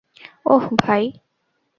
ওহ, 0.45 0.65
ভাই। 0.79 1.03